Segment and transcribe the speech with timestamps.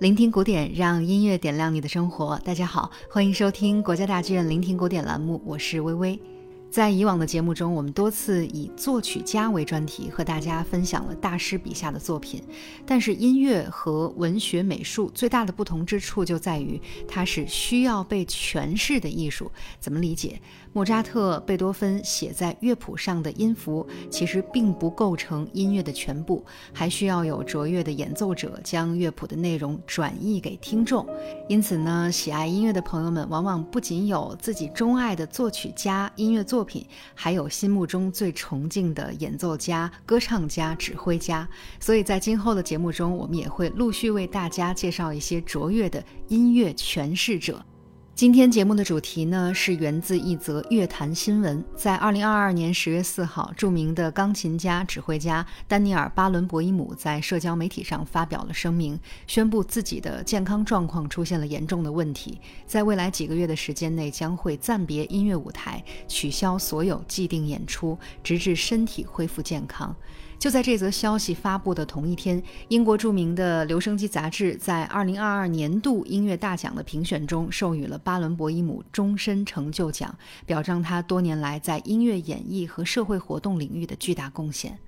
[0.00, 2.38] 聆听古典，让音乐点亮你的生活。
[2.38, 6.18] 大家好，欢迎收听国家大剧院聆听古典栏目，我是微微。
[6.70, 12.40] 在以往的节目中，我们多次以作曲家为专题，和大家分享了大师笔下的作品。
[12.86, 19.50] 但是，音乐和文学美术最大的不同之处就在于，它是需要被诠释的艺术。
[19.80, 20.40] 怎么理解？
[20.72, 31.04] 莫扎特、贝多芬写在乐谱上的音符，其实并不构成音乐的全部，还需要有卓越的演奏者将乐谱的内容转译给听众。
[31.48, 41.48] 因此呢，喜爱音乐的朋友们，往往不仅有自己钟爱的作曲家、音乐作作品，还有心目中最崇敬的演奏家、歌唱家、指挥家。
[41.80, 47.64] 所以在今后的节目中，我们也会陆续为大家介绍一些卓越的音乐诠释者。
[48.20, 51.64] 今天节目的主题呢，是源自一则乐坛新闻。
[51.74, 69.96] 在二零二二年十月四号，著名的钢琴家、指挥家丹尼尔·巴伦博伊姆在社交媒体上发表了声明，宣布自己的健康状况出现了严重的问题，在未来几个月的时间内将会暂别音乐舞台，取消所有既定演出，直至身体恢复健康。
[70.40, 80.16] 就在这则消息发布的同一天，英国著名的留声机杂志在2022年度音乐大奖的评选中授予了巴伦博伊姆终身成就奖，
[80.46, 84.78] 表彰他多年来在音乐演绎和社会活动领域的巨大贡献。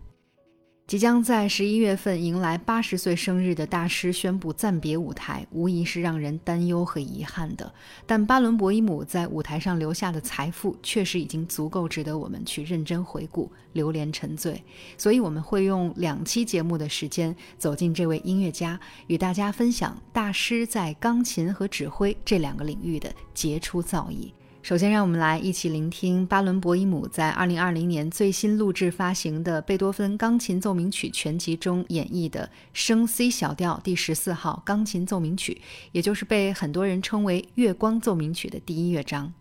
[0.93, 7.73] 即将在十一月份迎来八十岁生日的大师宣布暂别舞台，无疑是让人担忧和遗憾的。
[8.05, 14.63] 但巴伦博伊姆在舞台上留下的财富，确实已经足够值得我们去认真回顾、流连沉醉。
[14.99, 24.31] 所以，我们会用两期节目的时间走进这位音乐家，与大家分享大师在钢琴和指挥这两个领域的杰出造诣。
[24.63, 35.61] 首先，让我们来一起聆听巴伦博伊姆在二零二零年最新录制发行的贝多芬钢琴奏鸣曲全集中演绎的升 C 小调第十四号钢琴奏鸣曲，
[35.91, 39.33] 也就是被很多人称为“月光奏鸣曲”的第一乐章。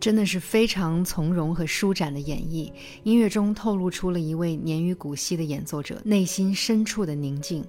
[0.00, 2.70] 真的是非常从容和舒展的演绎，
[3.02, 7.64] 音乐中透露出了一位年逾古稀的演奏者内心深处的宁静。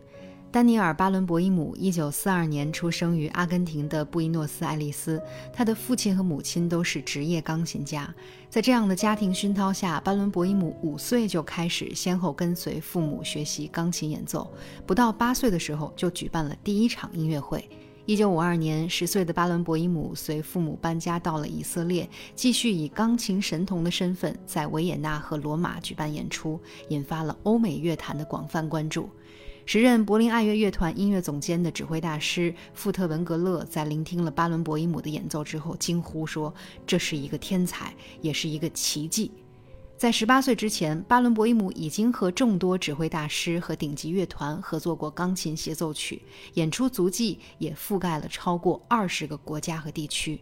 [0.52, 5.22] 丹尼尔·巴伦博伊姆，一九四二年出生于阿根廷的布宜诺斯艾利斯，
[5.54, 8.12] 他的父亲和母亲都是职业钢琴家。
[8.50, 14.52] 在这样的家庭熏陶下，巴伦博伊姆五岁就开始先后跟随父母学习钢琴演奏，
[14.88, 17.70] 不到八岁的时候就举办了第一场音乐会。
[18.10, 29.08] 一九五二年，十岁的巴伦博伊姆随父母搬家到了以色列，继续以钢琴神童的身份在维也纳和罗马举办演出，引发了欧美乐坛的广泛关注。
[29.64, 36.52] 时任柏林爱乐乐团音乐总监的指挥大师富特文格勒在聆听了巴伦博伊姆的演奏之后，惊呼说
[36.88, 39.32] ：“这是一个天才，也是一个奇迹。”
[40.00, 46.22] 在十八岁之前，巴伦博伊姆已经和众多指挥大师和顶级乐团合作过钢琴协奏曲，
[46.54, 50.40] 演出足迹也覆盖了超过二十个国家和地区。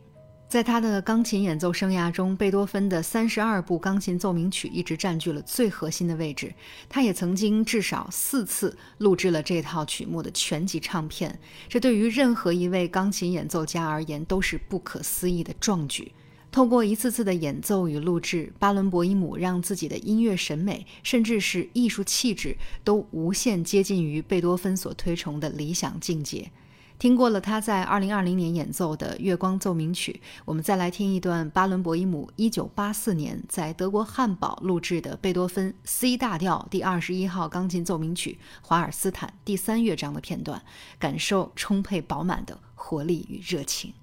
[0.47, 6.53] 在他的钢琴演奏生涯中，贝多芬的三十二部钢琴奏鸣曲一直占据了最核心的位置。
[6.87, 11.35] 他也曾经至少四次录制了这套曲目的全集唱片，
[11.67, 16.11] 这对于任何一位钢琴演奏家而言都是不可思议的壮举。
[16.57, 26.49] 透过一次次的演奏与录制，巴伦博伊姆让自己的音乐审美，甚至是艺术气质，都无限接近于贝多芬所推崇的理想境界。
[26.97, 40.59] 听过了他在2020年演奏的《月光奏鸣曲》，我们再来听一段巴伦博伊姆1984年在德国汉堡录制的贝多芬 C 大调第二十一号钢琴奏鸣曲《华尔斯坦》第三乐章的片段，
[40.97, 43.93] 感受充沛饱满的活力与热情。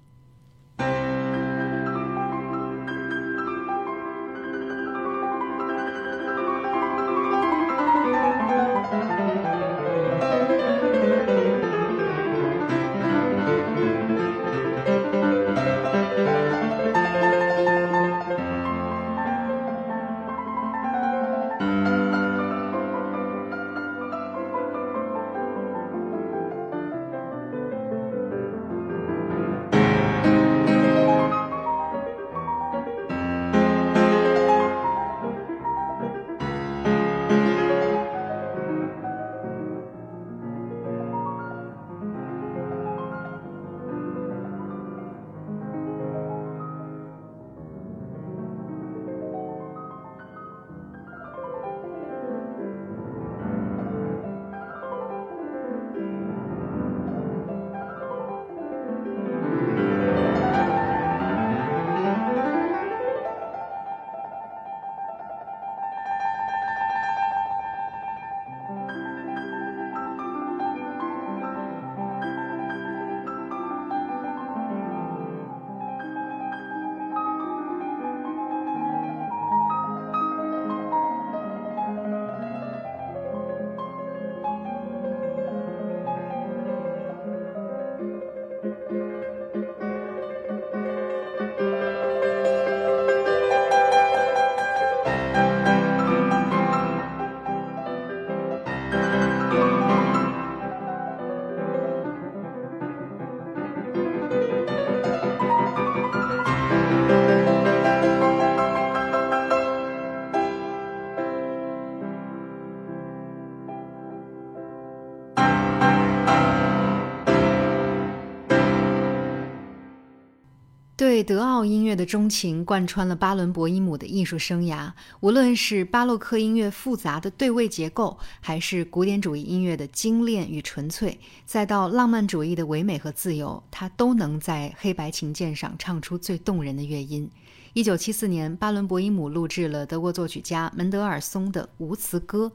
[121.15, 124.91] 对德奥音乐的钟情贯穿了巴伦博伊姆的艺术生涯。
[125.21, 137.31] 无论是巴洛克音乐复杂的对位结构，还是古典主义音乐的精炼与纯粹，再到浪漫主义的唯美和自由，他都能在黑白琴键上唱出最动人的乐音。
[137.71, 142.51] 一九七四年，巴伦博伊姆录制了德国作曲家门德尔松的《无词歌》。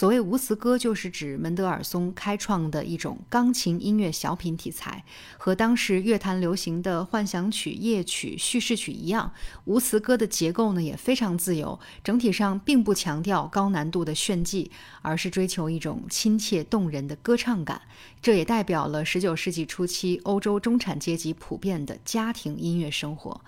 [0.00, 5.04] 所谓无词歌，就是指门德尔松开创的一种钢琴音乐小品题材。
[5.36, 9.30] 和当时乐坛流行的幻想曲、夜曲、叙事曲一样，
[9.66, 14.70] 无词歌的结构呢也非常自由，整体上并不强调高难度的炫技，
[15.02, 17.82] 而是追求一种亲切动人的歌唱感。
[18.22, 23.38] 这也代表了十九世纪初期欧洲中产阶级普遍的家庭音乐生活。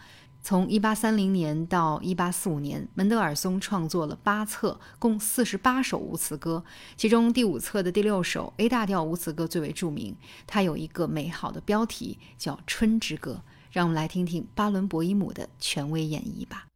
[0.42, 6.64] 从1830年到1845年，门德尔松创作了八册，共四十八首无词歌，
[6.96, 10.16] 其中第五册的第六首 A 大调无词歌最为著名。
[10.46, 13.42] 它有一个美好的标题，叫《春之歌》。
[13.70, 16.66] 让我们来听听巴伦博伊姆的权威演绎吧。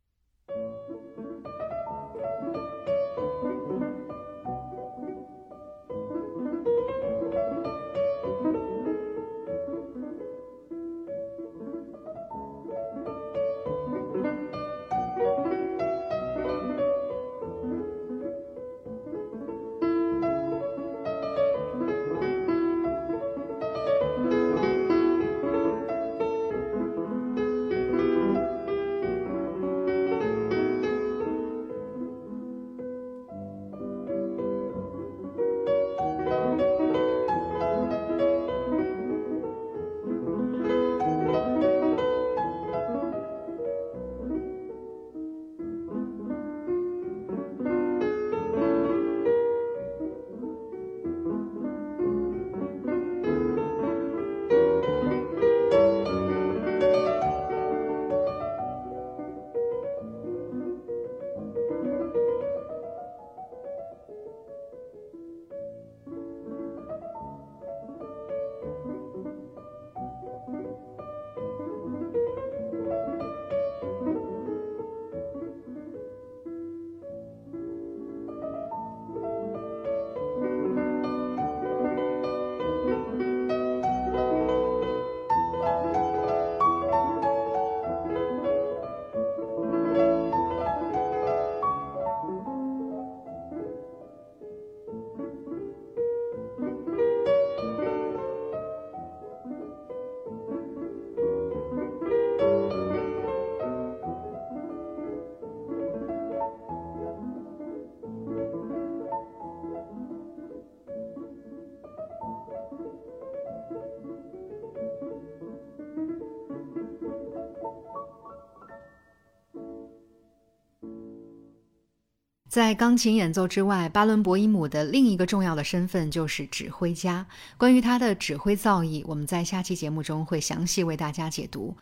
[122.56, 127.26] 在钢琴演奏之外，巴伦博伊姆的另一个重要的身份就是指挥家。
[127.58, 131.76] 关于他的指挥造诣，我们在下期节目中会详细为大家解读。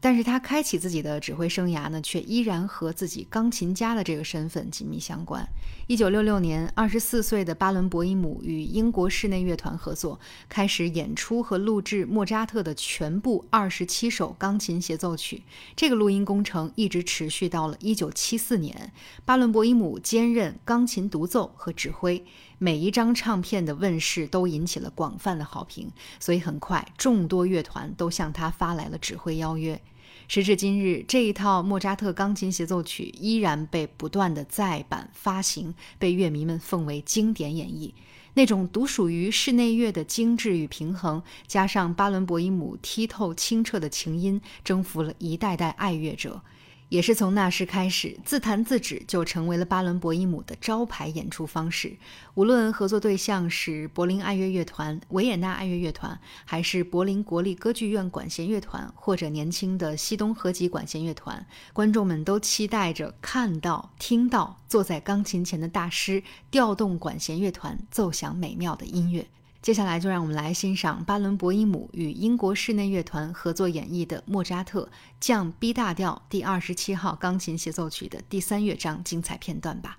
[0.00, 5.46] 但是他开启自己的指挥生涯呢，却依然和自己钢琴家的这个身份紧密相关。
[5.88, 10.18] 一九六六年，二十四岁的巴伦博伊姆与英国室内乐团合作，
[10.48, 15.44] 开始演出和录制莫扎特的全部二十七首钢琴协奏曲。
[15.76, 18.92] 这个录音工程一直持续到了一九七四年。
[19.24, 22.24] 巴伦博伊姆兼任钢琴独奏和指挥，
[22.58, 29.80] 每一张唱片的问世都引起了广泛的好评，所以很快众多乐团都向他发来了指挥邀约。
[30.28, 37.92] 时至今日，这一套莫扎特钢琴协奏曲依然被不断的再版发行，被乐迷们奉为经典演绎。
[38.34, 46.42] 那种独属于室内乐的精致与平衡，加上巴伦博伊姆剔透清澈的琴音，征服了一代代爱乐者。
[46.88, 51.96] 也是从那时开始，自弹自指就成为了巴伦博伊姆的招牌演出方式。
[52.34, 69.26] 无论合作对象是柏林爱乐乐团、维也纳爱乐乐团，还是柏林国立歌剧院管弦乐团，或者年轻的西东合集管弦乐团，观众们都期待着看到、听到坐在钢琴前的大师调动管弦乐团奏响美妙的音乐。
[69.66, 79.98] 接下来就让我们来欣赏巴伦博伊姆与英国室内乐团合作演绎的莫扎特降 B 大调第二十七号钢琴协奏曲的第三乐章精彩片段吧。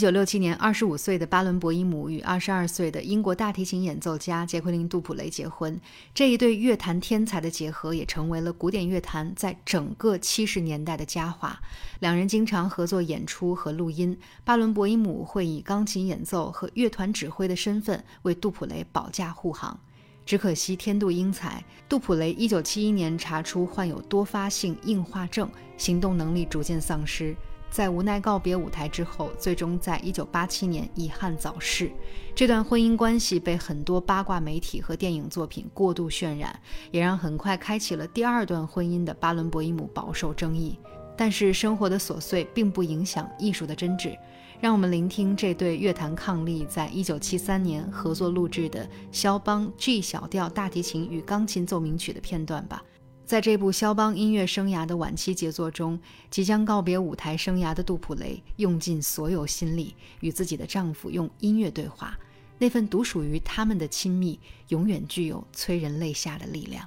[0.00, 5.78] 九六七年，二十五岁的巴伦博伊姆与二十二岁的英国大提琴演奏家杰奎琳·杜普雷结婚。
[6.14, 11.60] 这一对乐坛天才的结合，也成为了古典乐坛在整个七十年代的佳话。
[11.98, 14.18] 两人经常合作演出和录音。
[14.42, 19.78] 巴伦博伊姆会以钢琴演奏和乐团指挥的身份为杜普雷保驾护航。
[20.24, 27.36] 只可惜天妒英才，杜普雷一九七一年查出患有多发性硬化症，行动能力逐渐丧失。
[27.70, 31.90] 在无奈告别舞台之后，最终在一九八七年遗憾早逝。
[32.34, 36.58] 这段婚姻关系被很多八卦媒体和电影作品过度渲染，
[36.90, 40.76] 也让很快开启了第二段婚姻的巴伦博伊姆饱受争议。
[41.16, 44.16] 但是生活的琐碎并不影响艺术的真挚。
[44.60, 52.82] 让我们聆听这对乐坛伉俪在一九七三年合作录制的肖邦 G 小调大提琴与钢琴奏鸣曲的片段吧。
[53.30, 55.96] 在这部肖邦音乐生涯的晚期杰作中，
[56.32, 62.18] 即将告别舞台生涯的杜普雷用尽所有心力与自己的丈夫用音乐对话，
[62.58, 66.84] 那份独属于他们的亲密，永远具有催人泪下的力量。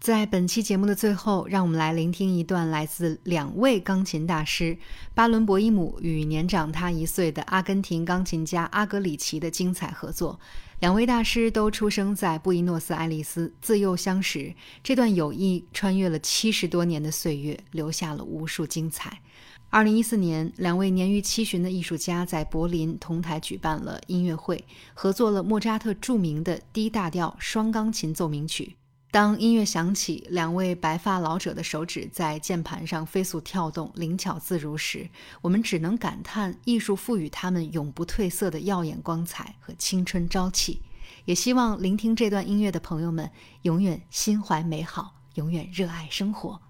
[0.00, 4.78] 在本期节目的最后，让我们来聆听一段来自两位钢琴大师
[5.12, 10.40] 巴伦博伊姆与年长他一岁的阿根廷钢琴家阿格里奇的精彩合作。
[10.78, 19.20] 两位大师都出生在布宜诺斯艾利斯，自幼相识，这段友谊穿越了七十多年的岁月，留下了无数精彩。
[19.68, 28.76] 二零一四年，两位年逾七旬的艺术家在柏林同台举办了音乐会，合作了莫扎特著名的 D 大调双钢琴奏鸣曲。
[29.12, 40.82] 当音乐响起，两位白发老者的手指在键盘上飞速跳动，灵巧自如时，我们只能感叹艺术赋予他们永不褪色的耀眼光彩和青春朝气。
[41.24, 43.28] 也希望聆听这段音乐的朋友们
[43.62, 46.60] 永远心怀美好，永远热爱生活。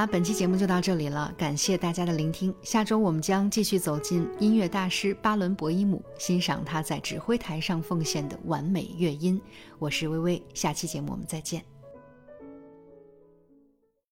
[0.00, 2.54] 啦，本期节目就到这里了，感谢大家的聆听。
[2.62, 9.38] 下周我们将继续走进音乐大师巴伦博伊姆，欣赏他在指挥台上奉献的完美乐音。
[9.78, 11.62] 我是微微，下期节目我们再见。